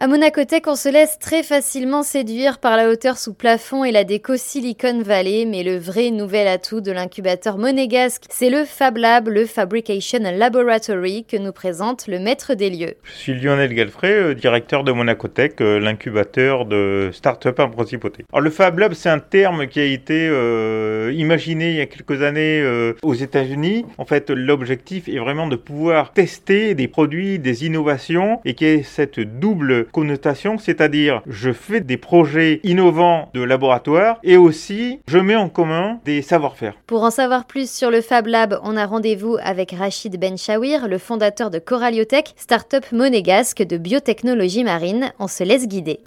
[0.00, 3.90] À Monaco Tech, on se laisse très facilement séduire par la hauteur sous plafond et
[3.90, 8.96] la déco Silicon Valley, mais le vrai nouvel atout de l'incubateur monégasque, c'est le Fab
[8.96, 12.94] Lab, le Fabrication Laboratory, que nous présente le maître des lieux.
[13.02, 18.24] Je suis Lionel Galfray, euh, directeur de Monaco Tech, euh, l'incubateur de start-up en principauté.
[18.32, 21.86] Alors, le Fab Lab, c'est un terme qui a été euh, imaginé il y a
[21.86, 22.62] quelques années
[23.02, 23.84] aux États-Unis.
[23.98, 28.82] En fait, l'objectif est vraiment de pouvoir tester des produits, des innovations et qui est
[28.82, 35.36] cette double connotation, c'est-à-dire je fais des projets innovants de laboratoire et aussi je mets
[35.36, 36.74] en commun des savoir-faire.
[36.86, 40.98] Pour en savoir plus sur le Fab Lab, on a rendez-vous avec Rachid Benchawir, le
[40.98, 45.12] fondateur de Coraliotech, start-up monégasque de biotechnologie marine.
[45.18, 46.00] On se laisse guider.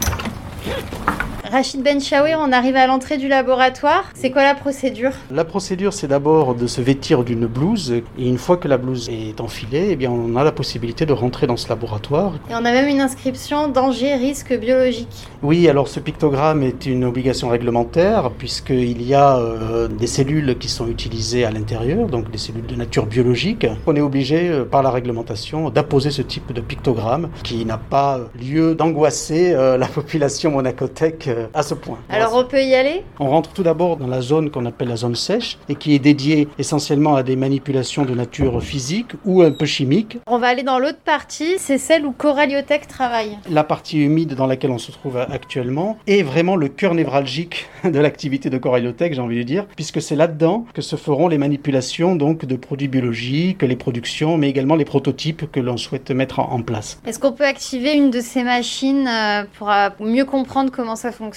[1.52, 4.10] Rachid Benchaoui, on arrive à l'entrée du laboratoire.
[4.14, 5.10] C'est quoi la procédure?
[5.30, 7.92] La procédure, c'est d'abord de se vêtir d'une blouse.
[8.18, 11.12] Et une fois que la blouse est enfilée, eh bien, on a la possibilité de
[11.12, 12.32] rentrer dans ce laboratoire.
[12.48, 15.28] Et on a même une inscription danger, risque biologique.
[15.42, 20.70] Oui, alors ce pictogramme est une obligation réglementaire puisqu'il y a euh, des cellules qui
[20.70, 23.66] sont utilisées à l'intérieur, donc des cellules de nature biologique.
[23.86, 28.20] On est obligé, euh, par la réglementation, d'apposer ce type de pictogramme qui n'a pas
[28.40, 31.98] lieu d'angoisser euh, la population monacothèque à ce point.
[32.08, 33.04] Alors on peut y aller?
[33.20, 35.98] On rentre tout d'abord dans la zone qu'on appelle la zone sèche et qui est
[35.98, 40.18] dédiée essentiellement à des manipulations de nature physique ou un peu chimique.
[40.26, 43.38] On va aller dans l'autre partie, c'est celle où Coraliotech travaille.
[43.50, 47.98] La partie humide dans laquelle on se trouve actuellement est vraiment le cœur névralgique de
[47.98, 52.16] l'activité de Coraliotech, j'ai envie de dire, puisque c'est là-dedans que se feront les manipulations
[52.16, 56.62] donc de produits biologiques, les productions, mais également les prototypes que l'on souhaite mettre en
[56.62, 57.00] place.
[57.06, 61.10] Est-ce qu'on peut activer une de ces machines euh, pour euh, mieux comprendre comment ça
[61.12, 61.31] fonctionne?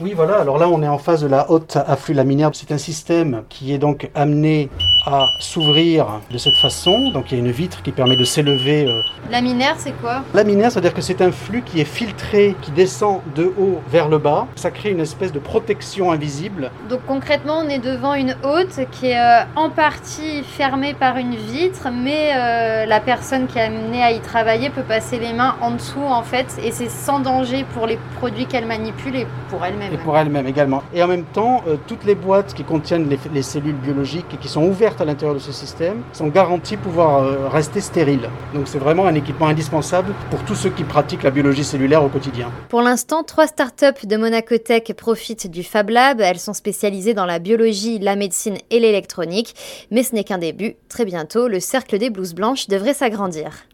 [0.00, 0.38] Oui, voilà.
[0.38, 2.50] Alors là, on est en phase de la haute afflux laminaire.
[2.52, 4.68] C'est un système qui est donc amené
[5.06, 7.10] à s'ouvrir de cette façon.
[7.10, 8.86] Donc il y a une vitre qui permet de s'élever.
[8.86, 9.00] Euh.
[9.30, 10.22] Laminaire, c'est quoi?
[10.34, 14.18] Laminaire, c'est-à-dire que c'est un flux qui est filtré, qui descend de haut vers le
[14.18, 14.46] bas.
[14.54, 16.70] Ça crée une espèce de protection invisible.
[16.88, 21.34] Donc concrètement, on est devant une haute qui est euh, en partie fermée par une
[21.34, 25.56] vitre, mais euh, la personne qui est amenée à y travailler peut passer les mains
[25.60, 29.64] en dessous en fait, et c'est sans danger pour les produits qu'elle manipule et pour
[29.64, 29.92] elle-même.
[29.92, 30.82] Et pour elle-même également.
[30.94, 34.48] Et en même temps, toutes les boîtes qui contiennent les, les cellules biologiques et qui
[34.48, 38.28] sont ouvertes à l'intérieur de ce système sont garantis pouvoir euh, rester stériles.
[38.54, 42.08] Donc c'est vraiment un équipement indispensable pour tous ceux qui pratiquent la biologie cellulaire au
[42.08, 42.50] quotidien.
[42.68, 46.20] Pour l'instant, trois startups de Monaco Tech profitent du Fab Lab.
[46.20, 49.54] Elles sont spécialisées dans la biologie, la médecine et l'électronique.
[49.90, 50.76] Mais ce n'est qu'un début.
[50.88, 53.66] Très bientôt, le cercle des blouses blanches devrait s'agrandir.